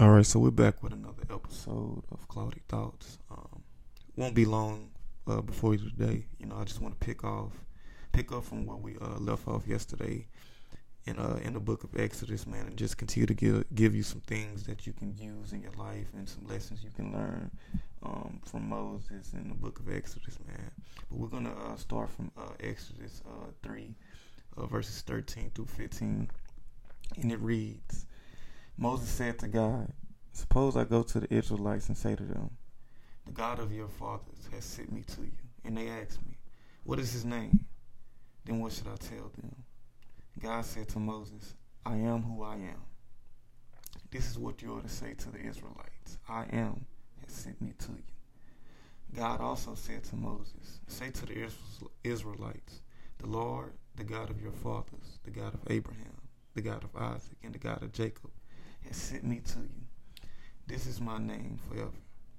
All 0.00 0.08
right, 0.08 0.24
so 0.24 0.40
we're 0.40 0.50
back 0.50 0.82
with 0.82 0.94
another 0.94 1.24
episode 1.30 2.04
of 2.10 2.26
Cloudy 2.26 2.62
Thoughts. 2.70 3.18
Um, 3.30 3.62
won't 4.16 4.34
be 4.34 4.46
long 4.46 4.92
uh, 5.26 5.42
before 5.42 5.76
today. 5.76 6.24
You 6.38 6.46
know, 6.46 6.56
I 6.56 6.64
just 6.64 6.80
want 6.80 6.98
to 6.98 7.06
pick 7.06 7.22
off, 7.22 7.52
pick 8.10 8.32
up 8.32 8.44
from 8.44 8.64
where 8.64 8.78
we 8.78 8.96
uh, 8.96 9.18
left 9.18 9.46
off 9.46 9.66
yesterday 9.66 10.26
in 11.04 11.18
uh, 11.18 11.38
in 11.42 11.52
the 11.52 11.60
book 11.60 11.84
of 11.84 12.00
Exodus, 12.00 12.46
man, 12.46 12.66
and 12.66 12.78
just 12.78 12.96
continue 12.96 13.26
to 13.26 13.34
give 13.34 13.62
give 13.74 13.94
you 13.94 14.02
some 14.02 14.22
things 14.22 14.62
that 14.62 14.86
you 14.86 14.94
can 14.94 15.14
use 15.18 15.52
in 15.52 15.60
your 15.60 15.72
life 15.72 16.06
and 16.16 16.26
some 16.26 16.46
lessons 16.46 16.82
you 16.82 16.90
can 16.96 17.12
learn 17.12 17.50
um, 18.02 18.40
from 18.46 18.70
Moses 18.70 19.34
in 19.34 19.50
the 19.50 19.54
book 19.54 19.80
of 19.80 19.94
Exodus, 19.94 20.38
man. 20.48 20.70
But 21.10 21.18
we're 21.18 21.28
gonna 21.28 21.52
uh, 21.52 21.76
start 21.76 22.08
from 22.08 22.30
uh, 22.38 22.52
Exodus 22.60 23.20
uh, 23.28 23.50
three, 23.62 23.94
verses 24.56 25.02
thirteen 25.02 25.50
through 25.54 25.66
fifteen, 25.66 26.30
and 27.20 27.30
it 27.30 27.40
reads. 27.40 28.06
Moses 28.80 29.10
said 29.10 29.38
to 29.40 29.46
God, 29.46 29.92
Suppose 30.32 30.74
I 30.74 30.84
go 30.84 31.02
to 31.02 31.20
the 31.20 31.32
Israelites 31.32 31.88
and 31.88 31.98
say 31.98 32.16
to 32.16 32.22
them, 32.22 32.50
The 33.26 33.32
God 33.32 33.58
of 33.58 33.74
your 33.74 33.88
fathers 33.88 34.48
has 34.54 34.64
sent 34.64 34.90
me 34.90 35.02
to 35.02 35.20
you. 35.20 35.32
And 35.66 35.76
they 35.76 35.88
ask 35.88 36.18
me, 36.26 36.38
What 36.84 36.98
is 36.98 37.12
his 37.12 37.26
name? 37.26 37.66
Then 38.46 38.58
what 38.60 38.72
should 38.72 38.86
I 38.86 38.96
tell 38.96 39.30
them? 39.36 39.54
God 40.40 40.64
said 40.64 40.88
to 40.88 40.98
Moses, 40.98 41.56
I 41.84 41.96
am 41.96 42.22
who 42.22 42.42
I 42.42 42.54
am. 42.54 42.80
This 44.10 44.30
is 44.30 44.38
what 44.38 44.62
you 44.62 44.72
ought 44.72 44.84
to 44.84 44.88
say 44.88 45.12
to 45.12 45.30
the 45.30 45.40
Israelites 45.40 46.16
I 46.26 46.44
am 46.50 46.86
has 47.20 47.34
sent 47.34 47.60
me 47.60 47.74
to 47.80 47.92
you. 47.92 48.02
God 49.14 49.42
also 49.42 49.74
said 49.74 50.04
to 50.04 50.16
Moses, 50.16 50.80
Say 50.86 51.10
to 51.10 51.26
the 51.26 51.50
Israelites, 52.02 52.80
The 53.18 53.26
Lord, 53.26 53.74
the 53.96 54.04
God 54.04 54.30
of 54.30 54.40
your 54.40 54.52
fathers, 54.52 55.18
the 55.24 55.30
God 55.30 55.52
of 55.52 55.60
Abraham, 55.68 56.16
the 56.54 56.62
God 56.62 56.82
of 56.82 56.96
Isaac, 56.96 57.36
and 57.42 57.52
the 57.52 57.58
God 57.58 57.82
of 57.82 57.92
Jacob, 57.92 58.30
has 58.86 58.96
sent 58.96 59.24
me 59.24 59.40
to 59.46 59.58
you. 59.60 60.28
This 60.66 60.86
is 60.86 61.00
my 61.00 61.18
name 61.18 61.58
forever, 61.68 61.90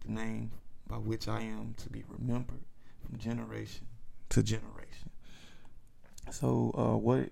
the 0.05 0.11
name 0.11 0.51
by 0.87 0.97
which 0.97 1.27
I 1.27 1.41
am 1.41 1.75
to 1.77 1.89
be 1.89 2.03
remembered 2.07 2.63
from 3.05 3.17
generation 3.17 3.87
to 4.29 4.43
generation. 4.43 5.09
So, 6.31 6.73
uh, 6.77 6.97
what 6.97 7.29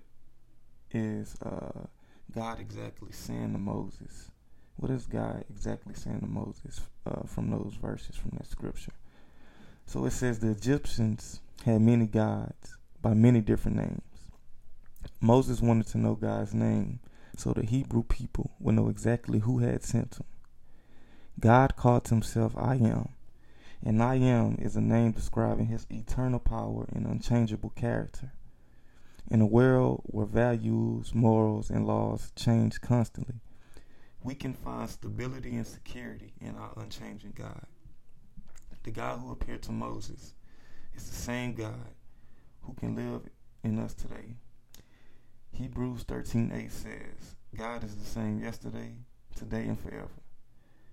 is 0.90 1.36
uh, 1.44 1.86
God 2.34 2.60
exactly 2.60 3.12
saying 3.12 3.52
to 3.52 3.58
Moses? 3.58 4.30
What 4.76 4.90
is 4.90 5.06
God 5.06 5.44
exactly 5.50 5.94
saying 5.94 6.20
to 6.20 6.26
Moses 6.26 6.80
uh, 7.06 7.26
from 7.26 7.50
those 7.50 7.74
verses 7.80 8.16
from 8.16 8.32
that 8.38 8.46
scripture? 8.46 8.92
So 9.86 10.04
it 10.06 10.12
says 10.12 10.38
the 10.38 10.50
Egyptians 10.50 11.40
had 11.64 11.82
many 11.82 12.06
gods 12.06 12.76
by 13.02 13.12
many 13.14 13.40
different 13.40 13.76
names. 13.76 14.02
Moses 15.20 15.60
wanted 15.60 15.86
to 15.88 15.98
know 15.98 16.14
God's 16.14 16.54
name 16.54 17.00
so 17.40 17.54
the 17.54 17.64
Hebrew 17.64 18.02
people 18.02 18.50
would 18.60 18.74
know 18.74 18.88
exactly 18.88 19.38
who 19.38 19.60
had 19.60 19.82
sent 19.82 20.16
him. 20.16 20.26
God 21.38 21.74
called 21.74 22.06
himself 22.06 22.54
I 22.54 22.74
Am, 22.74 23.08
and 23.82 24.02
I 24.02 24.16
Am 24.16 24.56
is 24.60 24.76
a 24.76 24.80
name 24.82 25.12
describing 25.12 25.66
his 25.66 25.86
eternal 25.88 26.38
power 26.38 26.86
and 26.92 27.06
unchangeable 27.06 27.70
character. 27.70 28.32
In 29.30 29.40
a 29.40 29.46
world 29.46 30.02
where 30.04 30.26
values, 30.26 31.14
morals, 31.14 31.70
and 31.70 31.86
laws 31.86 32.30
change 32.36 32.82
constantly, 32.82 33.36
we 34.22 34.34
can 34.34 34.52
find 34.52 34.90
stability 34.90 35.56
and 35.56 35.66
security 35.66 36.34
in 36.42 36.56
our 36.56 36.72
unchanging 36.76 37.32
God. 37.34 37.64
The 38.82 38.90
God 38.90 39.20
who 39.20 39.32
appeared 39.32 39.62
to 39.62 39.72
Moses 39.72 40.34
is 40.94 41.08
the 41.08 41.16
same 41.16 41.54
God 41.54 41.94
who 42.62 42.74
can 42.74 42.94
live 42.94 43.22
in 43.62 43.78
us 43.78 43.94
today. 43.94 44.36
Hebrews 45.60 46.04
13:8 46.04 46.70
says, 46.70 47.36
God 47.54 47.84
is 47.84 47.94
the 47.94 48.06
same 48.06 48.42
yesterday, 48.42 48.94
today, 49.36 49.64
and 49.64 49.78
forever. 49.78 50.22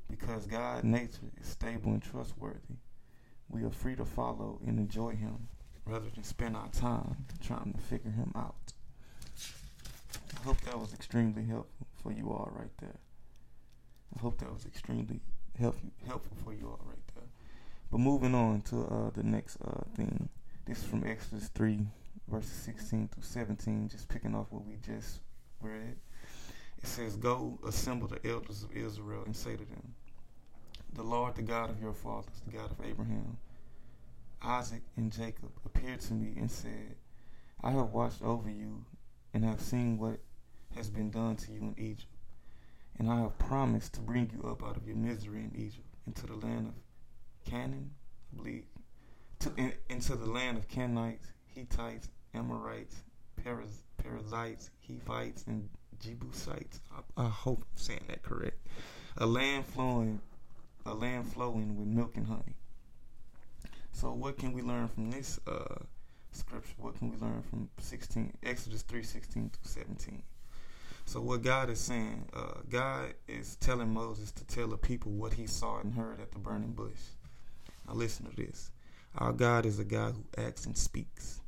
Because 0.10 0.46
God's 0.46 0.84
nature 0.84 1.32
is 1.40 1.48
stable 1.48 1.94
and 1.94 2.04
trustworthy, 2.04 2.76
we 3.48 3.64
are 3.64 3.70
free 3.70 3.96
to 3.96 4.04
follow 4.04 4.60
and 4.68 4.78
enjoy 4.78 5.12
Him 5.12 5.48
rather 5.86 6.10
than 6.10 6.26
spend 6.26 6.58
our 6.58 6.68
time 6.68 7.28
trying 7.42 7.72
to 7.72 7.80
figure 7.80 8.12
Him 8.12 8.34
out. 8.36 8.74
I 10.38 10.44
hope 10.44 10.60
that 10.66 10.78
was 10.78 10.94
extremely 10.94 11.46
helpful 11.46 11.88
for 12.04 12.12
you 12.12 12.26
all 12.30 12.52
right 12.54 12.78
there. 12.82 13.00
I 14.18 14.20
hope 14.20 14.38
that 14.40 14.52
was 14.52 14.66
extremely 14.66 15.22
helpful 15.58 15.92
helpful 16.06 16.36
for 16.44 16.52
you 16.54 16.68
all 16.68 16.86
right 16.86 17.08
there. 17.16 17.30
But 17.90 18.00
moving 18.00 18.36
on 18.36 18.64
to 18.64 18.82
uh, 18.82 19.10
the 19.12 19.24
next 19.24 19.60
uh, 19.62 19.86
thing. 19.96 20.28
This 20.66 20.80
is 20.80 20.84
from 20.84 21.08
Exodus 21.08 21.48
3, 21.56 21.88
verses 22.28 22.52
16 22.52 23.10
through 23.10 23.24
17, 23.24 23.90
just 23.90 24.10
picking 24.10 24.36
off 24.36 24.48
what 24.50 24.66
we 24.66 24.76
just 24.86 25.20
read. 25.62 25.96
It 26.78 26.88
says, 26.88 27.16
Go 27.16 27.60
assemble 27.66 28.08
the 28.08 28.26
elders 28.30 28.64
of 28.64 28.76
Israel 28.76 29.24
and 29.26 29.36
say 29.36 29.56
to 29.56 29.66
them, 29.66 29.94
The 30.94 31.04
Lord, 31.04 31.36
the 31.36 31.42
God 31.42 31.70
of 31.70 31.82
your 31.82 31.94
fathers, 31.94 32.42
the 32.46 32.58
God 32.58 32.72
of 32.72 32.86
Abraham, 32.86 33.38
Isaac, 34.42 34.84
and 34.96 35.12
Jacob, 35.12 35.52
appeared 35.66 36.02
to 36.02 36.14
me 36.14 36.34
and 36.38 36.50
said, 36.52 36.96
I 37.64 37.72
have 37.72 37.90
watched 37.90 38.22
over 38.22 38.50
you 38.50 38.86
and 39.34 39.44
have 39.44 39.62
seen 39.62 39.98
what 39.98 40.20
has 40.76 40.90
been 40.90 41.10
done 41.10 41.36
to 41.38 41.52
you 41.52 41.62
in 41.62 41.76
Egypt. 41.78 42.12
And 43.00 43.10
I 43.10 43.22
have 43.22 43.38
promised 43.38 43.94
to 43.94 44.02
bring 44.02 44.32
you 44.34 44.50
up 44.50 44.64
out 44.64 44.78
of 44.78 44.88
your 44.88 44.96
misery 44.96 45.40
in 45.40 45.52
Egypt 45.56 45.88
into 46.06 46.26
the 46.26 46.36
land 46.36 46.68
of 46.68 47.52
Canaan, 47.52 47.92
I 48.34 48.38
believe, 48.38 48.66
to, 49.40 49.52
in, 49.58 49.74
into 49.90 50.16
the 50.16 50.30
land 50.30 50.58
of 50.58 50.68
Canaanites, 50.68 51.32
Hittites, 51.46 52.10
Amorites, 52.38 52.96
Periz, 53.44 53.84
Perizzites, 53.98 54.70
Hivites, 54.88 55.44
and 55.48 55.68
Jebusites. 56.00 56.80
I, 56.92 57.26
I 57.26 57.30
hope 57.30 57.64
I'm 57.64 57.78
saying 57.78 58.06
that 58.10 58.22
correct. 58.22 58.60
A 59.18 59.26
land 59.26 59.66
flowing, 59.66 60.22
a 60.86 60.94
land 60.94 61.32
flowing 61.32 61.76
with 61.78 61.88
milk 61.88 62.16
and 62.18 62.28
honey. 62.28 62.56
So 63.92 64.14
what 64.14 64.38
can 64.38 64.54
we 64.54 64.62
learn 64.62 64.88
from 64.88 65.10
this 65.10 65.40
uh, 65.48 65.76
scripture? 66.32 66.76
What 66.78 66.98
can 67.00 67.10
we 67.10 67.18
learn 67.18 67.42
from 67.50 67.70
16 67.80 68.32
Exodus 68.44 68.84
3, 68.84 69.02
16 69.02 69.50
to 69.50 69.70
17? 69.70 70.22
So 71.06 71.22
what 71.22 71.42
God 71.42 71.70
is 71.70 71.80
saying, 71.80 72.28
uh, 72.36 72.60
God 72.70 73.14
is 73.28 73.56
telling 73.56 73.92
Moses 73.92 74.32
to 74.34 74.46
tell 74.46 74.68
the 74.68 74.78
people 74.78 75.12
what 75.12 75.34
he 75.34 75.48
saw 75.48 75.80
and 75.80 75.94
heard 75.94 76.22
at 76.22 76.32
the 76.32 76.38
burning 76.38 76.74
bush. 76.74 77.00
Now 77.88 77.96
listen 77.96 78.30
to 78.30 78.36
this. 78.36 78.72
Our 79.18 79.32
God 79.32 79.66
is 79.66 79.80
a 79.80 79.86
God 79.86 80.16
who 80.16 80.44
acts 80.44 80.66
and 80.66 80.78
speaks. 80.78 81.42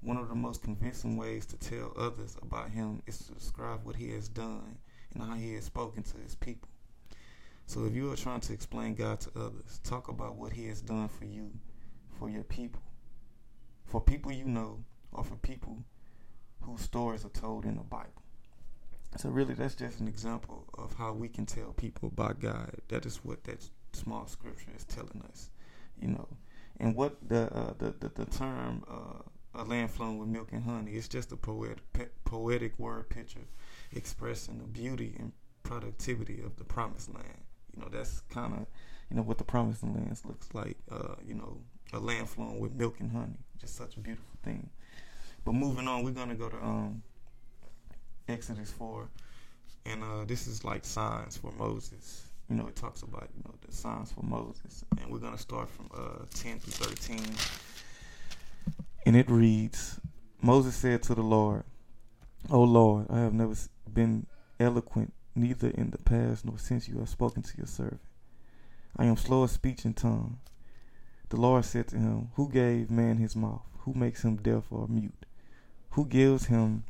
One 0.00 0.16
of 0.16 0.28
the 0.28 0.34
most 0.34 0.62
convincing 0.62 1.16
ways 1.16 1.44
to 1.46 1.56
tell 1.56 1.92
others 1.96 2.36
about 2.40 2.70
him 2.70 3.02
is 3.06 3.18
to 3.18 3.32
describe 3.32 3.84
what 3.84 3.96
he 3.96 4.10
has 4.12 4.28
done 4.28 4.78
and 5.12 5.22
how 5.22 5.34
he 5.34 5.54
has 5.54 5.64
spoken 5.64 6.02
to 6.04 6.16
his 6.18 6.36
people. 6.36 6.68
So 7.66 7.84
if 7.84 7.94
you 7.94 8.10
are 8.12 8.16
trying 8.16 8.40
to 8.40 8.52
explain 8.52 8.94
God 8.94 9.20
to 9.20 9.30
others, 9.36 9.80
talk 9.82 10.08
about 10.08 10.36
what 10.36 10.52
he 10.52 10.66
has 10.68 10.80
done 10.80 11.08
for 11.08 11.24
you, 11.24 11.50
for 12.18 12.30
your 12.30 12.44
people, 12.44 12.82
for 13.84 14.00
people 14.00 14.32
you 14.32 14.44
know, 14.44 14.84
or 15.12 15.24
for 15.24 15.36
people 15.36 15.76
whose 16.62 16.80
stories 16.80 17.24
are 17.24 17.30
told 17.30 17.64
in 17.64 17.76
the 17.76 17.82
Bible. 17.82 18.22
So 19.16 19.30
really 19.30 19.54
that's 19.54 19.74
just 19.74 20.00
an 20.00 20.08
example 20.08 20.64
of 20.78 20.94
how 20.94 21.12
we 21.12 21.28
can 21.28 21.44
tell 21.44 21.72
people 21.72 22.08
about 22.08 22.40
God. 22.40 22.76
That 22.88 23.04
is 23.04 23.24
what 23.24 23.42
that 23.44 23.68
small 23.92 24.26
scripture 24.26 24.70
is 24.76 24.84
telling 24.84 25.22
us, 25.28 25.50
you 26.00 26.08
know. 26.08 26.28
And 26.78 26.94
what 26.94 27.16
the 27.28 27.52
uh, 27.54 27.74
the, 27.78 27.94
the, 27.98 28.08
the 28.14 28.26
term 28.26 28.84
uh, 28.88 29.22
a 29.58 29.64
land 29.64 29.90
flowing 29.90 30.18
with 30.18 30.28
milk 30.28 30.50
and 30.52 30.62
honey. 30.62 30.92
It's 30.92 31.08
just 31.08 31.32
a 31.32 31.36
poetic, 31.36 31.82
poetic 32.24 32.78
word 32.78 33.08
picture 33.10 33.46
expressing 33.92 34.58
the 34.58 34.64
beauty 34.64 35.16
and 35.18 35.32
productivity 35.64 36.40
of 36.40 36.56
the 36.56 36.64
promised 36.64 37.12
land. 37.12 37.42
You 37.74 37.82
know, 37.82 37.88
that's 37.90 38.20
kind 38.30 38.54
of, 38.54 38.66
you 39.10 39.16
know, 39.16 39.22
what 39.22 39.38
the 39.38 39.44
promised 39.44 39.82
land 39.82 40.16
looks 40.24 40.48
like. 40.54 40.76
Uh, 40.90 41.16
you 41.26 41.34
know, 41.34 41.58
a 41.92 41.98
land 41.98 42.28
flowing 42.28 42.60
with 42.60 42.72
milk 42.72 43.00
and 43.00 43.10
honey. 43.10 43.38
Just 43.60 43.76
such 43.76 43.96
a 43.96 44.00
beautiful 44.00 44.38
thing. 44.44 44.70
But 45.44 45.52
moving 45.52 45.88
on, 45.88 46.04
we're 46.04 46.12
gonna 46.12 46.34
go 46.36 46.48
to 46.48 46.56
um, 46.56 47.02
Exodus 48.28 48.70
four, 48.70 49.08
and 49.86 50.02
uh, 50.02 50.24
this 50.24 50.46
is 50.46 50.64
like 50.64 50.84
signs 50.84 51.36
for 51.36 51.50
Moses. 51.58 52.26
You 52.48 52.56
know, 52.56 52.66
it 52.66 52.76
talks 52.76 53.02
about 53.02 53.28
you 53.34 53.42
know 53.44 53.54
the 53.66 53.74
signs 53.74 54.12
for 54.12 54.22
Moses, 54.24 54.84
and 55.00 55.10
we're 55.10 55.18
gonna 55.18 55.38
start 55.38 55.68
from 55.68 55.88
uh, 55.94 56.24
ten 56.34 56.58
through 56.58 56.72
thirteen 56.72 57.24
and 59.08 59.16
it 59.16 59.30
reads 59.30 59.98
Moses 60.42 60.76
said 60.76 61.02
to 61.04 61.14
the 61.14 61.22
Lord, 61.22 61.64
O 62.50 62.62
Lord, 62.62 63.06
I 63.08 63.20
have 63.20 63.32
never 63.32 63.54
been 63.90 64.26
eloquent, 64.60 65.14
neither 65.34 65.70
in 65.70 65.88
the 65.92 65.96
past 65.96 66.44
nor 66.44 66.58
since 66.58 66.86
you 66.88 66.98
have 66.98 67.08
spoken 67.08 67.42
to 67.42 67.56
your 67.56 67.66
servant. 67.66 68.02
I 68.98 69.06
am 69.06 69.16
slow 69.16 69.44
of 69.44 69.50
speech 69.50 69.86
and 69.86 69.96
tongue. 69.96 70.40
The 71.30 71.40
Lord 71.40 71.64
said 71.64 71.88
to 71.88 71.96
him, 71.96 72.28
Who 72.34 72.50
gave 72.50 72.90
man 72.90 73.16
his 73.16 73.34
mouth? 73.34 73.62
Who 73.78 73.94
makes 73.94 74.22
him 74.22 74.36
deaf 74.36 74.64
or 74.70 74.86
mute? 74.88 75.24
Who 75.92 76.04
gives 76.04 76.44
him 76.44 76.84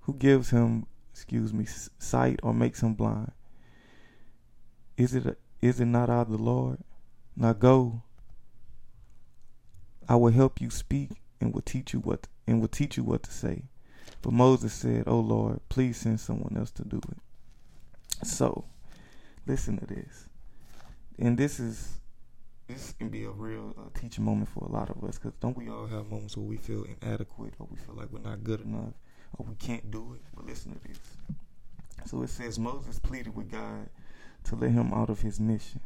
who 0.00 0.14
gives 0.14 0.48
him, 0.48 0.86
excuse 1.12 1.52
me, 1.52 1.66
sight 1.98 2.40
or 2.42 2.54
makes 2.54 2.82
him 2.82 2.94
blind? 2.94 3.32
Is 4.96 5.14
it 5.14 5.38
is 5.60 5.80
it 5.80 5.84
not 5.84 6.08
I 6.08 6.24
the 6.24 6.38
Lord? 6.38 6.78
Now 7.36 7.52
go, 7.52 8.04
I 10.08 10.16
will 10.16 10.32
help 10.32 10.60
you 10.60 10.70
speak 10.70 11.10
and 11.40 11.54
will 11.54 11.62
teach 11.62 11.92
you 11.92 12.00
what 12.00 12.28
and 12.46 12.60
will 12.60 12.68
teach 12.68 12.96
you 12.96 13.04
what 13.04 13.22
to 13.24 13.30
say. 13.32 13.64
But 14.20 14.32
Moses 14.32 14.72
said, 14.72 15.04
"Oh 15.06 15.20
Lord, 15.20 15.60
please 15.68 15.96
send 15.96 16.20
someone 16.20 16.56
else 16.56 16.70
to 16.72 16.84
do 16.84 17.00
it." 17.10 18.26
So, 18.26 18.66
Listen 19.46 19.76
to 19.78 19.86
this. 19.86 20.28
And 21.18 21.36
this 21.36 21.58
is 21.58 22.00
this 22.68 22.92
can 22.92 23.08
be 23.08 23.24
a 23.24 23.30
real 23.30 23.74
uh, 23.76 23.98
teaching 23.98 24.24
moment 24.24 24.48
for 24.48 24.64
a 24.64 24.70
lot 24.70 24.88
of 24.88 25.02
us 25.04 25.18
because 25.18 25.34
don't 25.40 25.56
we 25.56 25.68
all 25.68 25.86
have 25.86 26.10
moments 26.10 26.36
where 26.36 26.46
we 26.46 26.56
feel 26.56 26.84
inadequate 27.02 27.54
or 27.58 27.66
we 27.70 27.76
feel 27.76 27.94
like 27.96 28.10
we're 28.12 28.20
not 28.20 28.44
good 28.44 28.60
enough 28.60 28.94
or 29.36 29.46
we 29.46 29.56
can't 29.56 29.90
do 29.90 30.14
it? 30.14 30.22
But 30.34 30.46
listen 30.46 30.72
to 30.74 30.88
this. 30.88 30.98
So 32.06 32.22
it 32.22 32.30
says 32.30 32.58
Moses 32.58 32.98
pleaded 32.98 33.34
with 33.34 33.50
God 33.50 33.88
to 34.44 34.56
let 34.56 34.70
him 34.70 34.94
out 34.94 35.10
of 35.10 35.20
his 35.20 35.40
mission. 35.40 35.80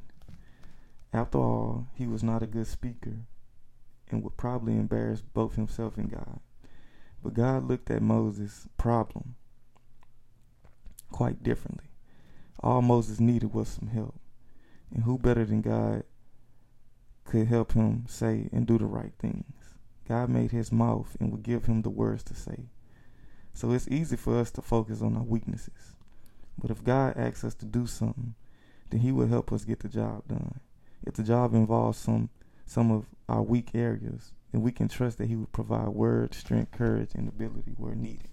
After 1.13 1.39
all, 1.39 1.87
he 1.95 2.07
was 2.07 2.23
not 2.23 2.43
a 2.43 2.47
good 2.47 2.67
speaker 2.67 3.17
and 4.11 4.23
would 4.23 4.37
probably 4.37 4.75
embarrass 4.75 5.21
both 5.21 5.57
himself 5.57 5.97
and 5.97 6.11
God. 6.11 6.41
But 7.23 7.35
God 7.35 7.65
looked 7.65 7.91
at 7.91 8.03
Moses' 8.03 8.69
problem 8.77 9.35
quite 11.11 11.43
differently. 11.43 11.89
All 12.61 12.83
Moses 12.83 13.21
needed 13.21 13.53
was 13.53 13.69
some 13.69 13.89
help. 13.89 14.19
And 14.95 15.05
who 15.05 15.19
better 15.19 15.45
than 15.45 15.63
God 15.63 16.05
could 17.25 17.49
help 17.49 17.73
him 17.73 18.05
say 18.09 18.49
and 18.53 18.67
do 18.67 18.79
the 18.79 18.87
right 18.87 19.13
things? 19.19 19.55
God 20.09 20.29
made 20.31 20.53
his 20.53 20.71
mouth 20.71 21.17
and 21.19 21.33
would 21.33 21.43
give 21.43 21.67
him 21.67 21.83
the 21.83 21.91
words 21.91 22.23
to 22.25 22.35
say. 22.35 22.67
So 23.53 23.73
it's 23.73 23.89
easy 23.89 24.17
for 24.17 24.39
us 24.39 24.51
to 24.53 24.63
focus 24.63 25.03
on 25.03 25.17
our 25.17 25.23
weaknesses. 25.23 25.95
But 26.59 26.71
if 26.71 26.85
God 26.85 27.17
asks 27.17 27.45
us 27.45 27.55
to 27.57 27.67
do 27.67 27.87
something, 27.87 28.35
then 28.91 29.01
he 29.01 29.11
will 29.11 29.27
help 29.27 29.53
us 29.53 29.65
get 29.65 29.81
the 29.81 29.89
job 29.89 30.29
done. 30.29 30.61
If 31.05 31.15
the 31.15 31.23
job 31.23 31.55
involves 31.55 31.99
some 31.99 32.31
some 32.67 32.91
of 32.91 33.07
our 33.29 33.43
weak 33.43 33.71
areas, 33.75 34.33
then 34.53 34.63
we 34.63 34.73
can 34.73 34.89
trust 34.89 35.19
that 35.19 35.29
he 35.29 35.37
will 35.37 35.47
provide 35.47 35.89
words, 35.89 36.37
strength, 36.37 36.73
courage, 36.73 37.11
and 37.15 37.29
ability 37.29 37.75
where 37.77 37.95
needed. 37.95 38.29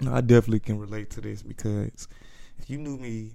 Now, 0.00 0.16
I 0.16 0.20
definitely 0.20 0.60
can 0.60 0.78
relate 0.78 1.10
to 1.10 1.20
this 1.20 1.42
because 1.42 2.08
if 2.58 2.68
you 2.70 2.78
knew 2.78 2.96
me, 2.96 3.32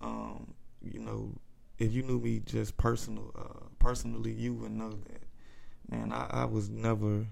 um, 0.00 0.54
you 0.82 1.00
know, 1.00 1.32
if 1.78 1.92
you 1.92 2.02
knew 2.02 2.18
me 2.18 2.40
just 2.44 2.76
personal, 2.76 3.32
uh, 3.38 3.66
personally, 3.78 4.32
you 4.32 4.54
would 4.54 4.72
know 4.72 4.90
that, 4.90 5.22
man, 5.90 6.12
I, 6.12 6.42
I 6.42 6.44
was 6.44 6.68
never 6.68 7.26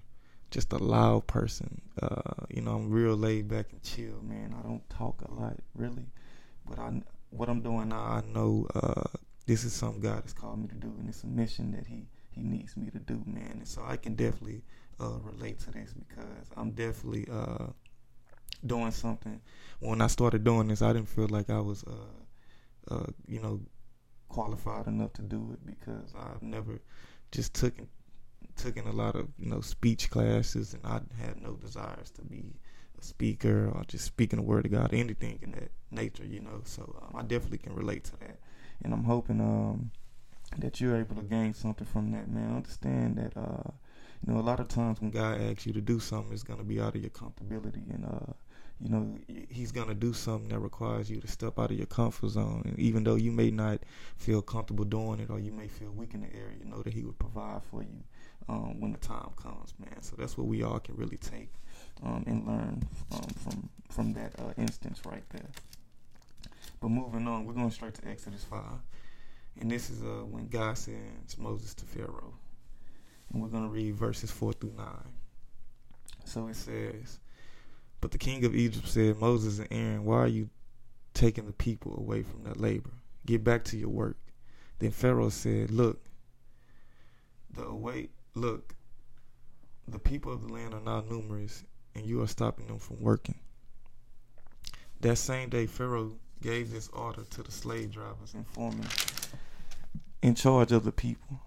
just 0.51 0.73
a 0.73 0.79
loud 0.79 1.27
person. 1.27 1.81
Uh, 2.01 2.45
you 2.49 2.62
know, 2.62 2.77
I'm 2.77 2.91
real 2.91 3.17
laid 3.17 3.49
back 3.49 3.67
and 3.73 3.83
chill, 3.83 4.23
man. 4.23 4.55
I 4.59 4.62
don't 4.67 4.89
talk 4.89 5.23
a 5.23 5.35
lot, 5.35 5.56
really, 5.75 6.06
but 6.69 6.79
I, 6.79 7.03
what 7.31 7.49
I'm 7.49 7.61
doing 7.61 7.89
now, 7.89 8.01
I 8.01 8.23
know 8.33 8.67
uh, 8.75 9.05
this 9.46 9.64
is 9.64 9.73
something 9.73 10.00
God 10.00 10.23
has 10.23 10.32
called 10.32 10.61
me 10.61 10.69
to 10.69 10.75
do, 10.75 10.94
and 10.99 11.08
it's 11.08 11.23
a 11.25 11.26
mission 11.26 11.73
that 11.73 11.87
He 11.87 12.06
He 12.31 12.43
needs 12.43 12.76
me 12.76 12.91
to 12.91 12.99
do, 12.99 13.23
man. 13.26 13.58
And 13.58 13.69
so 13.69 13.82
I 13.87 13.96
can 13.96 14.14
definitely 14.14 14.62
uh, 15.00 15.19
relate 15.23 15.58
to 15.61 15.70
this 15.70 15.93
because 15.93 16.50
I'm 16.56 16.73
definitely 16.73 17.26
uh, 17.31 17.67
doing 18.67 18.93
something. 18.93 19.41
When 19.81 20.00
I 20.00 20.06
started 20.06 20.44
doing 20.44 20.69
this, 20.69 20.82
I 20.82 20.93
didn't 20.93 21.08
feel 21.08 21.29
like 21.29 21.50
I 21.50 21.61
was, 21.61 21.85
uh, 21.85 22.94
uh, 22.94 23.06
you 23.26 23.41
know, 23.41 23.61
qualified 24.29 24.87
enough 24.87 25.12
to 25.14 25.23
do 25.23 25.50
it 25.52 25.64
because 25.64 26.12
I've 26.19 26.43
never 26.43 26.81
just 27.31 27.55
took 27.55 27.75
took 28.56 28.76
in 28.76 28.87
a 28.87 28.93
lot 28.93 29.17
of 29.17 29.29
you 29.38 29.49
know 29.50 29.61
speech 29.61 30.11
classes, 30.11 30.75
and 30.75 30.85
I 30.85 31.00
had 31.20 31.41
no 31.41 31.55
desires 31.55 32.11
to 32.12 32.23
be 32.23 32.55
a 32.99 33.02
speaker 33.02 33.70
or 33.75 33.85
just 33.87 34.05
speaking 34.05 34.38
the 34.38 34.44
word 34.44 34.67
of 34.67 34.73
God, 34.73 34.94
anything 34.94 35.38
in 35.43 35.52
that 35.52 35.70
nature, 35.91 36.25
you 36.25 36.41
know. 36.41 36.62
So 36.64 36.82
um, 37.02 37.17
I 37.17 37.23
definitely 37.23 37.58
can 37.58 37.75
relate 37.75 38.05
to 38.05 38.17
that, 38.19 38.38
and 38.82 38.93
I'm 38.93 39.05
hoping 39.05 39.41
um, 39.41 39.91
that 40.59 40.81
you're 40.81 40.97
able 40.97 41.17
to 41.17 41.23
gain 41.23 41.55
something 41.55 41.87
from 41.87 42.12
that, 42.12 42.29
man. 42.29 42.56
Understand 42.56 43.17
that 43.17 43.37
uh, 43.37 43.71
you 44.26 44.32
know 44.32 44.41
a 44.41 44.43
lot 44.43 44.61
of 44.61 44.69
times 44.69 45.00
when 45.00 45.11
God 45.11 45.41
asks 45.41 45.67
you 45.67 45.73
to 45.73 45.81
do 45.81 46.00
something, 46.00 46.32
it's 46.32 46.43
gonna 46.43 46.65
be 46.65 46.81
out 46.81 46.94
of 46.94 47.00
your 47.00 47.11
comfortability, 47.11 47.88
and 47.94 48.05
uh, 48.05 48.32
you 48.81 48.91
know 48.91 49.19
he's 49.49 49.73
to 49.73 49.94
do 49.94 50.12
something 50.12 50.49
that 50.49 50.59
requires 50.59 51.09
you 51.11 51.21
to 51.21 51.29
step 51.29 51.59
out 51.59 51.71
of 51.71 51.76
your 51.76 51.87
comfort 51.87 52.29
zone. 52.29 52.62
And 52.65 52.79
even 52.79 53.05
though 53.05 53.15
you 53.15 53.31
may 53.31 53.50
not 53.50 53.81
feel 54.17 54.43
comfortable 54.43 54.85
doing 54.85 55.20
it 55.20 55.31
or 55.31 55.38
you 55.38 55.53
may 55.53 55.69
feel 55.69 55.91
weak 55.91 56.15
in 56.15 56.23
the 56.23 56.35
area 56.35 56.56
you 56.59 56.65
know 56.65 56.82
that 56.82 56.93
he 56.93 57.05
would 57.05 57.19
provide 57.19 57.62
for 57.70 57.82
you 57.82 58.03
um, 58.49 58.81
when 58.81 58.93
the 58.93 58.99
time 58.99 59.31
comes 59.37 59.75
man. 59.79 60.03
So 60.03 60.17
that's 60.17 60.37
what 60.37 60.47
we 60.47 60.62
all 60.62 60.81
can 60.81 60.97
really 60.97 61.19
take 61.19 61.53
um, 62.03 62.25
and 62.27 62.47
learn 62.47 62.82
um, 63.12 63.29
from 63.43 63.70
from 63.91 64.12
that 64.15 64.32
uh, 64.38 64.53
instance 64.59 65.00
right 65.06 65.25
there 65.31 65.49
but 66.85 66.91
moving 66.91 67.27
on 67.27 67.47
we're 67.47 67.55
going 67.55 67.71
straight 67.71 67.95
to 67.95 68.07
exodus 68.07 68.45
5 68.45 68.61
and 69.61 69.71
this 69.71 69.89
is 69.89 70.03
uh, 70.03 70.25
when 70.27 70.49
god 70.49 70.77
sends 70.77 71.39
moses 71.39 71.73
to 71.73 71.87
pharaoh 71.87 72.35
and 73.33 73.41
we're 73.41 73.49
going 73.49 73.65
to 73.65 73.71
read 73.71 73.95
verses 73.95 74.31
4 74.31 74.53
through 74.53 74.75
9 74.77 74.87
so 76.25 76.49
it 76.49 76.57
says 76.57 77.21
but 78.05 78.11
the 78.11 78.19
king 78.19 78.45
of 78.45 78.55
Egypt 78.55 78.87
said, 78.87 79.17
Moses 79.17 79.61
and 79.61 79.69
Aaron, 79.71 80.05
why 80.05 80.19
are 80.19 80.27
you 80.27 80.51
taking 81.15 81.47
the 81.47 81.55
people 81.55 81.97
away 81.97 82.23
from 82.23 82.43
their 82.43 82.53
labor? 82.53 82.91
Get 83.25 83.43
back 83.43 83.65
to 83.65 83.79
your 83.79 83.89
work. 83.89 84.19
Then 84.79 84.91
Pharaoh 84.91 85.31
said, 85.31 85.71
Look, 85.71 86.05
the 87.51 87.65
away 87.65 88.11
look, 88.35 88.75
the 89.89 89.99
people 89.99 90.35
of 90.35 90.47
the 90.47 90.53
land 90.53 90.75
are 90.75 90.83
now 90.83 91.03
numerous, 91.09 91.65
and 91.95 92.05
you 92.05 92.21
are 92.21 92.27
stopping 92.27 92.67
them 92.67 92.79
from 92.79 93.01
working. 93.01 93.39
That 95.01 95.17
same 95.17 95.49
day 95.49 95.65
Pharaoh 95.65 96.19
gave 96.44 96.70
this 96.70 96.91
order 96.93 97.23
to 97.31 97.43
the 97.43 97.50
slave 97.50 97.91
drivers 97.91 98.35
and 98.35 98.46
foremen 98.49 98.87
in 100.20 100.35
charge 100.35 100.73
of 100.73 100.85
the 100.85 100.93
people. 100.93 101.41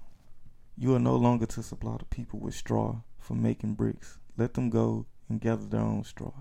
You 0.76 0.96
are 0.96 1.00
no 1.00 1.16
longer 1.16 1.46
to 1.46 1.62
supply 1.62 1.98
the 2.00 2.06
people 2.06 2.40
with 2.40 2.56
straw 2.56 3.02
for 3.20 3.36
making 3.36 3.76
bricks. 3.76 4.18
Let 4.38 4.56
them 4.56 4.72
go 4.72 5.06
and 5.30 5.40
gather 5.40 5.68
their 5.68 5.82
own 5.82 6.04
straw, 6.04 6.34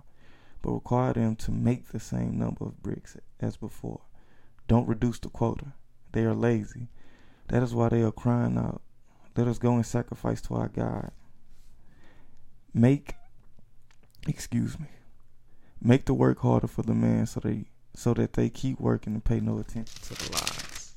but 0.62 0.72
require 0.72 1.12
them 1.12 1.36
to 1.36 1.50
make 1.50 1.88
the 1.88 2.00
same 2.00 2.38
number 2.38 2.64
of 2.64 2.82
bricks 2.82 3.18
as 3.40 3.58
before. 3.58 4.00
Don't 4.68 4.88
reduce 4.88 5.18
the 5.18 5.28
quota. 5.28 5.74
They 6.12 6.22
are 6.22 6.34
lazy. 6.34 6.88
That 7.48 7.62
is 7.62 7.74
why 7.74 7.90
they 7.90 8.00
are 8.00 8.10
crying 8.10 8.56
out, 8.56 8.80
Let 9.36 9.48
us 9.48 9.58
go 9.58 9.74
and 9.74 9.84
sacrifice 9.84 10.40
to 10.42 10.54
our 10.54 10.68
God. 10.68 11.10
Make, 12.72 13.16
excuse 14.26 14.80
me, 14.80 14.86
make 15.78 16.06
the 16.06 16.14
work 16.14 16.38
harder 16.38 16.68
for 16.68 16.80
the 16.82 16.94
man 16.94 17.26
so 17.26 17.40
so 17.96 18.12
that 18.12 18.34
they 18.34 18.50
keep 18.50 18.78
working 18.78 19.14
and 19.14 19.24
pay 19.24 19.40
no 19.40 19.58
attention 19.58 20.00
to 20.02 20.14
the 20.14 20.32
lies. 20.32 20.92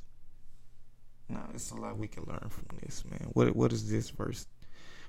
Now, 1.30 1.46
it's 1.54 1.72
a 1.72 1.76
lot 1.76 1.98
we 1.98 2.10
can 2.10 2.26
learn 2.26 2.50
from 2.50 2.78
this, 2.82 3.06
man. 3.10 3.30
What 3.34 3.56
what 3.56 3.72
is 3.72 3.90
this 3.90 4.10
verse? 4.10 4.48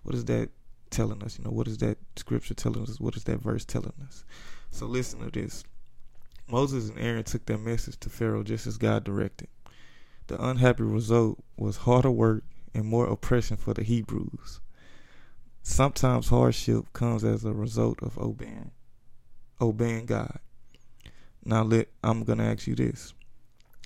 What 0.05 0.15
is 0.15 0.25
that 0.27 0.51
telling 0.91 1.23
us? 1.23 1.37
You 1.37 1.45
know, 1.45 1.51
what 1.51 1.67
is 1.67 1.79
that 1.79 1.99
scripture 2.17 2.55
telling 2.55 2.83
us? 2.83 3.01
What 3.01 3.17
is 3.17 3.25
that 3.25 3.41
verse 3.41 3.65
telling 3.65 3.93
us? 4.07 4.25
So 4.71 4.87
listen 4.87 5.19
to 5.21 5.31
this. 5.31 5.65
Moses 6.49 6.91
and 6.91 6.99
Aaron 6.99 7.25
took 7.25 7.45
their 7.47 7.59
message 7.59 7.99
to 8.01 8.09
Pharaoh 8.09 8.45
just 8.45 8.67
as 8.69 8.77
God 8.77 9.03
directed. 9.03 9.49
The 10.29 10.43
unhappy 10.45 10.85
result 10.85 11.43
was 11.57 11.79
harder 11.79 12.11
work 12.11 12.45
and 12.73 12.85
more 12.85 13.07
oppression 13.07 13.57
for 13.57 13.75
the 13.75 13.83
Hebrews. 13.83 14.61
Sometimes 15.62 16.29
hardship 16.29 16.93
comes 16.93 17.25
as 17.25 17.45
a 17.45 17.53
result 17.53 18.00
of 18.00 18.17
obeying 18.17 18.71
obeying 19.61 20.07
God. 20.07 20.38
Now 21.44 21.62
let 21.62 21.88
I'm 22.02 22.25
gonna 22.25 22.44
ask 22.44 22.66
you 22.66 22.75
this. 22.75 23.14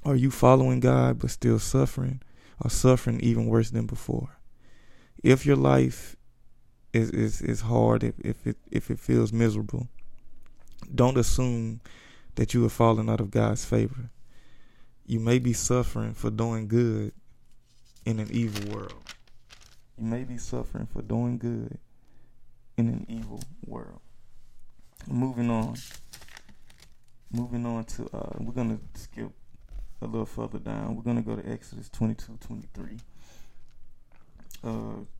Are 0.04 0.16
you 0.16 0.30
following 0.30 0.80
God 0.80 1.18
but 1.18 1.30
still 1.30 1.58
suffering 1.58 2.20
or 2.62 2.70
suffering 2.70 3.20
even 3.20 3.46
worse 3.46 3.70
than 3.70 3.86
before? 3.86 4.38
If 5.22 5.46
your 5.46 5.56
life 5.56 6.16
is 6.94 7.10
is 7.10 7.42
is 7.42 7.60
hard 7.62 8.04
if, 8.04 8.14
if 8.20 8.46
it 8.46 8.56
if 8.70 8.90
it 8.90 8.98
feels 8.98 9.32
miserable. 9.32 9.88
Don't 10.94 11.18
assume 11.18 11.80
that 12.36 12.54
you 12.54 12.62
have 12.62 12.72
fallen 12.72 13.08
out 13.08 13.20
of 13.20 13.30
God's 13.30 13.64
favor. 13.64 14.10
You 15.06 15.20
may 15.20 15.38
be 15.38 15.52
suffering 15.52 16.14
for 16.14 16.30
doing 16.30 16.68
good 16.68 17.12
in 18.06 18.20
an 18.20 18.28
evil 18.30 18.74
world. 18.74 19.02
You 19.98 20.06
may 20.06 20.24
be 20.24 20.38
suffering 20.38 20.86
for 20.86 21.02
doing 21.02 21.38
good 21.38 21.78
in 22.76 22.88
an 22.88 23.06
evil 23.08 23.42
world. 23.66 24.00
Moving 25.06 25.50
on. 25.50 25.76
Moving 27.34 27.66
on 27.66 27.84
to 27.84 28.04
uh 28.12 28.38
we're 28.38 28.52
gonna 28.52 28.78
skip 28.94 29.30
a 30.00 30.06
little 30.06 30.26
further 30.26 30.58
down. 30.58 30.94
We're 30.94 31.02
gonna 31.02 31.22
go 31.22 31.34
to 31.34 31.50
Exodus 31.50 31.88
22, 31.88 32.38
23. 32.40 32.98
Uh 34.62 34.70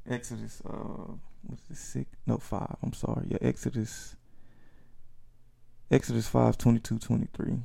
Exodus 0.08 0.62
uh 0.64 1.12
what's 1.42 1.62
this 1.68 1.80
six? 1.80 2.08
No, 2.26 2.38
five. 2.38 2.76
I'm 2.82 2.92
sorry. 2.92 3.26
Yeah, 3.28 3.38
Exodus. 3.42 4.16
Exodus 5.90 6.26
5, 6.26 6.56
22, 6.56 6.98
23. 6.98 7.58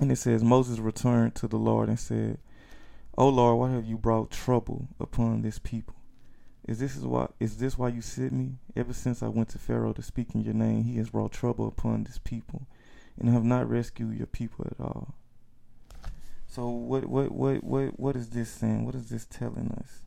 And 0.00 0.12
it 0.12 0.16
says, 0.16 0.42
Moses 0.42 0.78
returned 0.80 1.34
to 1.36 1.46
the 1.46 1.56
Lord 1.56 1.88
and 1.88 1.98
said, 1.98 2.38
O 3.16 3.28
Lord, 3.28 3.58
why 3.58 3.70
have 3.74 3.84
you 3.84 3.96
brought 3.96 4.30
trouble 4.30 4.88
upon 4.98 5.42
this 5.42 5.58
people? 5.58 5.94
Is 6.66 6.78
this 6.78 6.96
is 6.96 7.04
why 7.04 7.28
is 7.40 7.56
this 7.56 7.78
why 7.78 7.88
you 7.88 8.00
sent 8.00 8.32
me? 8.32 8.52
Ever 8.76 8.92
since 8.92 9.22
I 9.22 9.28
went 9.28 9.48
to 9.50 9.58
Pharaoh 9.58 9.92
to 9.92 10.02
speak 10.02 10.34
in 10.34 10.42
your 10.42 10.54
name, 10.54 10.84
he 10.84 10.96
has 10.98 11.10
brought 11.10 11.32
trouble 11.32 11.66
upon 11.66 12.04
this 12.04 12.18
people, 12.18 12.66
and 13.20 13.28
have 13.28 13.44
not 13.44 13.68
rescued 13.68 14.16
your 14.16 14.26
people 14.26 14.66
at 14.70 14.80
all. 14.84 15.14
So 16.48 16.68
what 16.68 17.06
what 17.06 17.30
what 17.30 17.62
what 17.62 18.00
what 18.00 18.16
is 18.16 18.30
this 18.30 18.50
saying? 18.50 18.84
What 18.84 18.96
is 18.96 19.08
this 19.08 19.26
telling 19.26 19.70
us? 19.78 20.00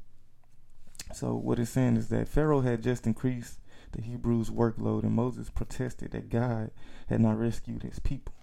So 1.16 1.36
what 1.36 1.60
it's 1.60 1.72
saying 1.72 1.96
is 1.96 2.10
that 2.10 2.28
Pharaoh 2.28 2.62
had 2.62 2.84
just 2.84 3.08
increased 3.08 3.60
the 3.92 4.02
Hebrews' 4.02 4.50
workload, 4.50 5.04
and 5.04 5.14
Moses 5.14 5.50
protested 5.50 6.12
that 6.12 6.30
God 6.30 6.72
had 7.08 7.22
not 7.22 7.40
rescued 7.40 7.84
his 7.84 8.00
people. 8.00 8.34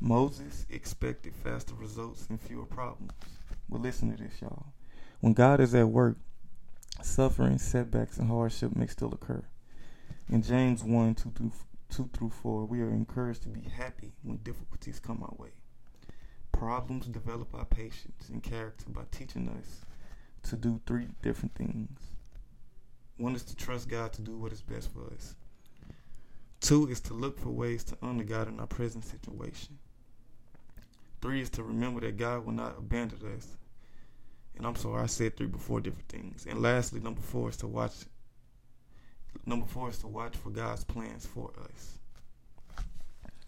Moses 0.00 0.66
expected 0.70 1.34
faster 1.34 1.74
results 1.74 2.26
and 2.28 2.40
fewer 2.40 2.66
problems. 2.66 3.12
But 3.68 3.82
listen 3.82 4.14
to 4.14 4.22
this, 4.22 4.40
y'all. 4.40 4.66
When 5.20 5.32
God 5.32 5.60
is 5.60 5.74
at 5.74 5.88
work, 5.88 6.16
suffering, 7.02 7.58
setbacks, 7.58 8.18
and 8.18 8.28
hardship 8.28 8.76
may 8.76 8.86
still 8.86 9.12
occur. 9.12 9.42
In 10.28 10.42
James 10.42 10.84
1 10.84 11.14
2 11.14 11.30
through, 11.30 11.52
2 11.90 12.10
through 12.12 12.30
4, 12.30 12.64
we 12.66 12.80
are 12.80 12.90
encouraged 12.90 13.42
to 13.42 13.48
be 13.48 13.62
happy 13.62 14.12
when 14.22 14.38
difficulties 14.38 15.00
come 15.00 15.22
our 15.22 15.34
way. 15.38 15.50
Problems 16.52 17.06
develop 17.06 17.54
our 17.54 17.64
patience 17.64 18.28
and 18.28 18.42
character 18.42 18.86
by 18.88 19.02
teaching 19.10 19.48
us 19.48 19.80
to 20.48 20.56
do 20.56 20.80
three 20.86 21.08
different 21.22 21.54
things. 21.54 22.00
One 23.16 23.34
is 23.34 23.44
to 23.44 23.56
trust 23.56 23.88
God 23.88 24.12
to 24.14 24.22
do 24.22 24.36
what 24.36 24.52
is 24.52 24.62
best 24.62 24.92
for 24.92 25.12
us. 25.12 25.36
Two 26.60 26.88
is 26.88 27.00
to 27.02 27.14
look 27.14 27.38
for 27.38 27.50
ways 27.50 27.84
to 27.84 27.98
honor 28.02 28.24
God 28.24 28.48
in 28.48 28.58
our 28.58 28.66
present 28.66 29.04
situation. 29.04 29.78
Three 31.20 31.40
is 31.40 31.50
to 31.50 31.62
remember 31.62 32.00
that 32.00 32.16
God 32.16 32.44
will 32.44 32.52
not 32.52 32.78
abandon 32.78 33.18
us. 33.36 33.56
And 34.56 34.66
I'm 34.66 34.76
sorry, 34.76 35.02
I 35.02 35.06
said 35.06 35.36
three 35.36 35.46
before 35.46 35.80
different 35.80 36.08
things. 36.08 36.46
And 36.48 36.62
lastly, 36.62 37.00
number 37.00 37.20
four 37.20 37.50
is 37.50 37.56
to 37.58 37.66
watch. 37.66 37.92
Number 39.46 39.66
four 39.66 39.90
is 39.90 39.98
to 39.98 40.06
watch 40.06 40.36
for 40.36 40.50
God's 40.50 40.84
plans 40.84 41.26
for 41.26 41.52
us. 41.62 41.98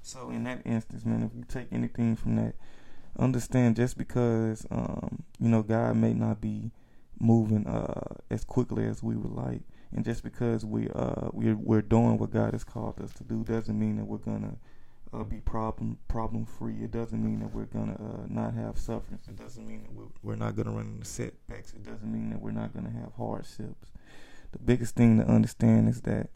So 0.02 0.31
in 0.31 0.45
that 0.45 0.62
instance, 0.64 1.05
man, 1.05 1.23
if 1.23 1.37
you 1.37 1.45
take 1.49 1.73
anything 1.73 2.14
from 2.16 2.37
that, 2.37 2.55
understand 3.19 3.76
just 3.76 3.99
because 3.99 4.66
um, 4.71 5.25
you 5.40 5.49
know 5.49 5.62
God 5.62 5.97
may 5.97 6.12
not 6.12 6.40
be 6.40 6.71
moving 7.19 7.66
uh, 7.66 8.14
as 8.31 8.45
quickly 8.45 8.87
as 8.87 9.02
we 9.02 9.16
would 9.16 9.33
like, 9.33 9.62
and 9.93 10.05
just 10.05 10.23
because 10.23 10.64
we 10.64 10.88
uh, 10.95 11.31
we're 11.33 11.57
we're 11.57 11.83
doing 11.83 12.19
what 12.19 12.31
God 12.31 12.52
has 12.52 12.62
called 12.62 13.00
us 13.00 13.12
to 13.14 13.25
do, 13.25 13.43
doesn't 13.43 13.78
mean 13.78 13.97
that 13.97 14.05
we're 14.05 14.19
gonna 14.19 14.57
uh, 15.12 15.25
be 15.25 15.38
problem 15.38 15.99
problem 16.09 16.45
free. 16.47 16.85
It 16.85 16.90
doesn't 16.90 17.23
mean 17.23 17.40
that 17.40 17.55
we're 17.55 17.64
gonna 17.64 17.95
uh, 17.95 18.26
not 18.28 18.55
have 18.55 18.78
sufferings. 18.78 19.26
It 19.28 19.37
doesn't 19.37 19.66
mean 19.66 19.83
that 19.83 19.93
we're, 19.93 20.07
we're 20.23 20.37
not 20.37 20.57
gonna 20.57 20.71
run 20.71 20.87
into 20.87 21.07
setbacks. 21.07 21.73
It 21.73 21.85
doesn't 21.85 22.12
mean 22.12 22.31
that 22.31 22.40
we're 22.40 22.52
not 22.52 22.75
gonna 22.75 22.90
have 22.90 23.12
hardships. 23.16 23.90
The 24.52 24.58
biggest 24.58 24.94
thing 24.94 25.18
to 25.18 25.24
understand 25.26 25.88
is 25.88 26.02
that 26.02 26.30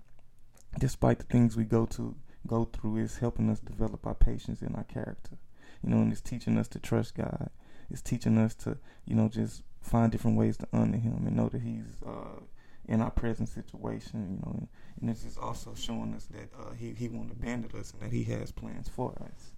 despite 0.78 1.18
the 1.18 1.24
things 1.24 1.56
we 1.56 1.64
go 1.64 1.86
to 1.86 2.16
go 2.46 2.64
through, 2.64 2.98
is 2.98 3.18
helping 3.18 3.50
us 3.50 3.60
develop 3.60 4.06
our 4.06 4.14
patience 4.14 4.62
and 4.62 4.74
our 4.76 4.84
character. 4.84 5.36
You 5.82 5.90
know, 5.90 5.98
and 5.98 6.12
it's 6.12 6.20
teaching 6.20 6.58
us 6.58 6.68
to 6.68 6.78
trust 6.78 7.14
God. 7.14 7.50
It's 7.90 8.02
teaching 8.02 8.38
us 8.38 8.54
to 8.56 8.78
you 9.04 9.14
know 9.14 9.28
just 9.28 9.62
find 9.80 10.12
different 10.12 10.36
ways 10.36 10.56
to 10.58 10.68
honor 10.72 10.98
Him 10.98 11.24
and 11.26 11.36
know 11.36 11.48
that 11.48 11.62
He's 11.62 12.02
uh, 12.06 12.40
in 12.86 13.00
our 13.00 13.10
present 13.10 13.48
situation. 13.48 14.30
You 14.30 14.46
know, 14.46 14.68
and 15.00 15.08
this 15.08 15.24
is 15.24 15.36
also 15.38 15.74
showing 15.74 16.14
us 16.14 16.26
that 16.26 16.50
uh, 16.58 16.72
He 16.72 16.92
He 16.92 17.08
won't 17.08 17.32
abandon 17.32 17.78
us 17.78 17.92
and 17.92 18.02
that 18.02 18.12
He 18.14 18.24
has 18.24 18.52
plans 18.52 18.88
for 18.88 19.12
us. 19.22 19.52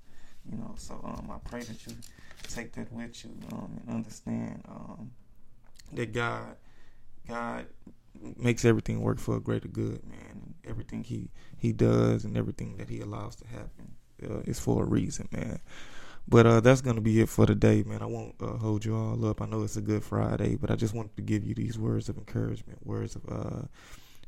You 0.51 0.59
know, 0.59 0.75
so 0.77 0.95
um, 1.05 1.31
I 1.31 1.39
pray 1.49 1.63
that 1.63 1.87
you 1.87 1.95
take 2.49 2.73
that 2.73 2.93
with 2.93 3.25
you 3.25 3.31
um, 3.53 3.81
and 3.81 3.95
understand 3.95 4.63
um, 4.69 5.13
that 5.93 6.13
God 6.13 6.57
God 7.29 7.67
makes 8.37 8.65
everything 8.65 9.01
work 9.01 9.19
for 9.19 9.37
a 9.37 9.41
greater 9.41 9.69
good, 9.69 10.05
man. 10.07 10.55
Everything 10.67 11.05
He 11.05 11.31
He 11.57 11.73
does 11.73 12.25
and 12.25 12.37
everything 12.37 12.77
that 12.77 12.89
He 12.89 13.01
allows 13.01 13.37
to 13.37 13.47
happen 13.47 13.95
uh, 14.23 14.41
is 14.41 14.59
for 14.59 14.83
a 14.83 14.87
reason, 14.87 15.29
man. 15.33 15.61
But 16.29 16.47
uh, 16.47 16.61
that's 16.61 16.81
gonna 16.81 17.01
be 17.01 17.21
it 17.21 17.29
for 17.29 17.47
today, 17.47 17.83
man. 17.83 18.03
I 18.03 18.07
won't 18.07 18.35
uh, 18.41 18.57
hold 18.59 18.85
you 18.85 18.97
all 18.97 19.25
up. 19.27 19.43
I 19.43 19.47
know 19.47 19.63
it's 19.63 19.77
a 19.77 19.81
good 19.81 20.05
Friday, 20.05 20.57
but 20.57 20.71
I 20.71 20.77
just 20.77 20.95
wanted 20.95 21.17
to 21.17 21.23
give 21.23 21.45
you 21.45 21.55
these 21.55 21.79
words 21.79 22.09
of 22.09 22.17
encouragement, 22.17 22.87
words 22.87 23.17
of, 23.17 23.23
uh, 23.29 23.67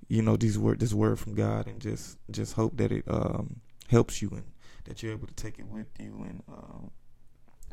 you 0.09 0.21
know, 0.21 0.37
these 0.37 0.59
word, 0.59 0.81
this 0.81 0.93
word 0.93 1.19
from 1.19 1.35
God, 1.35 1.67
and 1.67 1.81
just 1.81 2.19
just 2.31 2.55
hope 2.55 2.77
that 2.79 2.91
it 2.91 3.05
um, 3.07 3.61
helps 3.89 4.21
you 4.21 4.31
and 4.31 4.45
that 4.85 5.03
you're 5.03 5.13
able 5.13 5.27
to 5.27 5.35
take 5.35 5.59
it 5.59 5.67
with 5.67 5.87
you 5.99 6.25
and 6.29 6.43
um, 6.49 6.91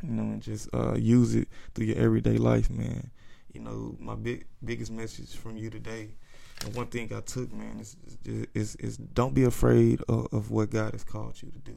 you 0.03 0.10
know 0.10 0.24
and 0.24 0.41
just 0.41 0.70
uh, 0.74 0.96
use 0.96 1.36
it 1.36 1.48
through 1.74 1.88
your 1.88 1.98
everyday 1.98 2.38
life, 2.38 2.70
man. 2.70 3.12
You 3.53 3.62
know, 3.62 3.96
my 4.00 4.15
big 4.15 4.46
biggest 4.63 4.91
message 4.91 5.36
from 5.36 5.58
you 5.58 5.70
today, 5.70 6.10
and 6.65 6.75
one 6.75 6.88
thing 6.88 7.12
I 7.13 7.22
took, 7.22 7.51
man, 7.53 7.79
is 7.79 7.96
is 8.25 8.48
is, 8.53 8.75
is 8.77 8.98
don't 8.98 9.34
be 9.34 9.43
afraid 9.43 10.01
of, 10.08 10.27
of 10.31 10.51
what 10.51 10.70
God 10.70 10.93
has 10.93 11.03
called 11.03 11.41
you 11.41 11.51
to 11.51 11.60
do. 11.60 11.75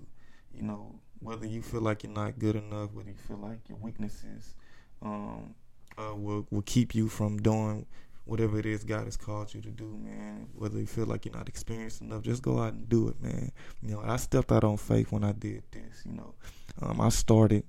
You 0.53 0.63
know, 0.63 1.01
whether 1.21 1.47
you 1.47 1.63
feel 1.63 1.81
like 1.81 2.05
you're 2.05 2.13
not 2.13 2.39
good 2.39 2.57
enough, 2.57 2.93
whether 2.93 3.11
you 3.11 3.17
feel 3.17 3.39
like 3.39 3.69
your 3.69 3.79
weaknesses 3.79 4.55
um, 5.03 5.55
uh, 5.99 6.15
will 6.15 6.47
will 6.51 6.63
keep 6.63 6.95
you 6.95 7.09
from 7.09 7.39
doing 7.39 7.87
whatever 8.27 8.59
it 8.59 8.67
is 8.67 8.85
God 8.85 9.05
has 9.05 9.17
called 9.17 9.53
you 9.53 9.61
to 9.61 9.71
do, 9.71 9.99
man. 10.03 10.49
Whether 10.55 10.79
you 10.79 10.87
feel 10.87 11.07
like 11.07 11.25
you're 11.25 11.35
not 11.35 11.49
experienced 11.49 12.01
enough, 12.01 12.23
just 12.23 12.43
go 12.43 12.59
out 12.59 12.73
and 12.73 12.89
do 12.89 13.09
it, 13.09 13.23
man. 13.23 13.53
You 13.83 13.95
know, 13.95 14.03
I 14.05 14.17
stepped 14.17 14.51
out 14.51 14.65
on 14.65 14.77
faith 14.77 15.13
when 15.13 15.25
I 15.25 15.33
did 15.33 15.63
this. 15.71 16.03
You 16.07 16.13
know, 16.13 16.35
um, 16.83 17.01
I 17.01 17.09
started. 17.11 17.65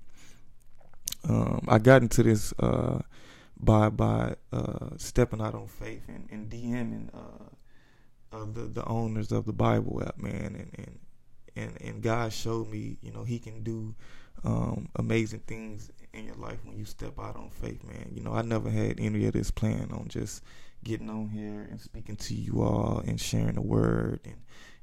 Um, 1.28 1.64
I 1.68 1.78
got 1.78 2.02
into 2.02 2.22
this 2.22 2.52
uh, 2.60 3.00
by 3.58 3.88
by 3.88 4.34
uh, 4.52 4.90
stepping 4.96 5.40
out 5.40 5.54
on 5.54 5.66
faith 5.66 6.04
and, 6.08 6.28
and 6.30 6.50
DMing 6.50 7.08
uh, 7.14 8.44
the 8.44 8.62
the 8.62 8.84
owners 8.84 9.32
of 9.32 9.46
the 9.46 9.52
Bible 9.52 10.02
app, 10.06 10.18
man, 10.18 10.56
and, 10.56 10.70
and 10.76 10.98
and 11.56 11.82
and 11.82 12.02
God 12.02 12.32
showed 12.32 12.68
me, 12.68 12.98
you 13.00 13.12
know, 13.12 13.24
He 13.24 13.38
can 13.38 13.62
do 13.62 13.94
um, 14.44 14.88
amazing 14.96 15.40
things 15.40 15.90
in 16.12 16.26
your 16.26 16.36
life 16.36 16.58
when 16.64 16.76
you 16.76 16.84
step 16.84 17.18
out 17.18 17.36
on 17.36 17.50
faith, 17.50 17.82
man. 17.84 18.10
You 18.12 18.22
know, 18.22 18.32
I 18.32 18.42
never 18.42 18.70
had 18.70 19.00
any 19.00 19.26
of 19.26 19.32
this 19.32 19.50
plan 19.50 19.90
on 19.92 20.08
just 20.08 20.42
getting 20.84 21.10
on 21.10 21.28
here 21.28 21.66
and 21.70 21.80
speaking 21.80 22.16
to 22.16 22.34
you 22.34 22.62
all 22.62 23.02
and 23.06 23.20
sharing 23.20 23.54
the 23.54 23.62
word, 23.62 24.20
and 24.24 24.36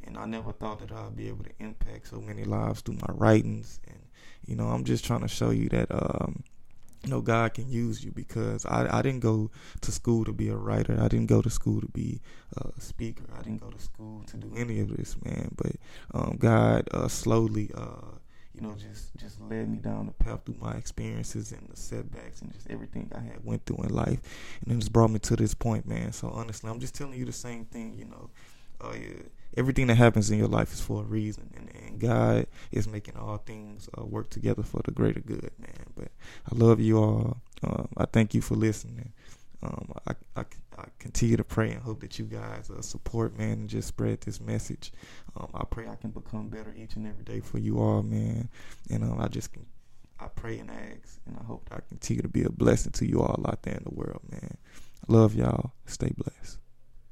and 0.03 0.17
I 0.17 0.25
never 0.25 0.51
thought 0.51 0.79
that 0.79 0.91
I'd 0.91 1.15
be 1.15 1.27
able 1.27 1.43
to 1.43 1.51
impact 1.59 2.09
so 2.09 2.19
many 2.19 2.43
lives 2.43 2.81
through 2.81 2.95
my 2.95 3.13
writings, 3.13 3.79
and 3.87 3.99
you 4.45 4.55
know, 4.55 4.67
I'm 4.67 4.83
just 4.83 5.05
trying 5.05 5.21
to 5.21 5.27
show 5.27 5.51
you 5.51 5.69
that. 5.69 5.91
Um, 5.91 6.43
you 7.03 7.09
know 7.09 7.21
God 7.21 7.53
can 7.53 7.69
use 7.69 8.03
you 8.03 8.11
because 8.11 8.65
I, 8.65 8.99
I 8.99 9.01
didn't 9.01 9.19
go 9.19 9.51
to 9.81 9.91
school 9.91 10.23
to 10.25 10.31
be 10.31 10.49
a 10.49 10.55
writer. 10.55 10.97
I 10.99 11.07
didn't 11.07 11.27
go 11.27 11.41
to 11.41 11.49
school 11.49 11.81
to 11.81 11.87
be 11.87 12.21
a 12.55 12.81
speaker. 12.81 13.23
I 13.37 13.41
didn't 13.41 13.61
go 13.61 13.69
to 13.69 13.79
school 13.79 14.23
to 14.27 14.37
do 14.37 14.51
any 14.55 14.79
of 14.79 14.95
this, 14.95 15.15
man. 15.23 15.53
But 15.55 15.73
um, 16.13 16.37
God 16.39 16.87
uh, 16.91 17.09
slowly, 17.09 17.71
uh, 17.75 18.17
you 18.53 18.61
know, 18.61 18.73
just 18.75 19.15
just 19.17 19.41
led 19.41 19.69
me 19.69 19.77
down 19.77 20.05
the 20.05 20.23
path 20.23 20.41
through 20.45 20.57
my 20.61 20.73
experiences 20.73 21.51
and 21.51 21.67
the 21.69 21.75
setbacks 21.75 22.41
and 22.41 22.53
just 22.53 22.69
everything 22.69 23.11
I 23.13 23.19
had 23.19 23.43
went 23.43 23.65
through 23.65 23.83
in 23.83 23.93
life, 23.93 24.19
and 24.61 24.71
it 24.71 24.79
just 24.79 24.93
brought 24.93 25.09
me 25.09 25.19
to 25.19 25.35
this 25.35 25.53
point, 25.53 25.87
man. 25.87 26.13
So 26.13 26.29
honestly, 26.29 26.69
I'm 26.69 26.79
just 26.79 26.95
telling 26.95 27.19
you 27.19 27.25
the 27.25 27.31
same 27.33 27.65
thing, 27.65 27.95
you 27.97 28.05
know. 28.05 28.29
Uh, 28.83 28.93
yeah 28.93 29.23
everything 29.57 29.87
that 29.87 29.95
happens 29.95 30.31
in 30.31 30.37
your 30.37 30.47
life 30.47 30.73
is 30.73 30.81
for 30.81 31.01
a 31.01 31.05
reason, 31.05 31.49
and, 31.55 31.69
and 31.75 31.99
God 31.99 32.47
is 32.71 32.87
making 32.87 33.17
all 33.17 33.37
things 33.37 33.89
uh, 33.97 34.05
work 34.05 34.29
together 34.29 34.63
for 34.63 34.81
the 34.83 34.91
greater 34.91 35.19
good, 35.19 35.51
man. 35.59 35.85
But 35.95 36.09
I 36.51 36.55
love 36.55 36.79
you 36.79 36.97
all. 36.97 37.41
Um, 37.63 37.87
I 37.97 38.05
thank 38.05 38.33
you 38.33 38.41
for 38.41 38.55
listening. 38.55 39.13
Um, 39.61 39.93
I, 40.07 40.15
I, 40.35 40.45
I, 40.77 40.85
continue 40.99 41.37
to 41.37 41.43
pray 41.45 41.71
and 41.71 41.81
hope 41.81 42.01
that 42.01 42.19
you 42.19 42.25
guys 42.25 42.69
uh, 42.69 42.81
support, 42.81 43.37
man, 43.37 43.51
and 43.53 43.69
just 43.69 43.87
spread 43.87 44.19
this 44.21 44.41
message. 44.41 44.91
Um, 45.37 45.47
I 45.53 45.63
pray 45.63 45.87
I 45.87 45.95
can 45.95 46.09
become 46.09 46.49
better 46.49 46.73
each 46.77 46.97
and 46.97 47.07
every 47.07 47.23
day 47.23 47.39
for 47.39 47.59
you 47.59 47.79
all, 47.79 48.03
man. 48.03 48.49
And 48.89 49.03
um, 49.03 49.21
I 49.21 49.29
just 49.29 49.53
can, 49.53 49.65
I 50.19 50.27
pray 50.27 50.59
and 50.59 50.69
ask, 50.69 51.21
and 51.25 51.37
I 51.39 51.43
hope 51.45 51.69
I 51.71 51.79
continue 51.87 52.23
to 52.23 52.27
be 52.27 52.43
a 52.43 52.49
blessing 52.49 52.91
to 52.93 53.07
you 53.07 53.21
all 53.21 53.41
out 53.47 53.63
there 53.63 53.75
in 53.75 53.83
the 53.85 53.95
world, 53.95 54.21
man. 54.29 54.57
Love 55.07 55.33
y'all. 55.33 55.71
Stay 55.85 56.11
blessed. 56.17 56.57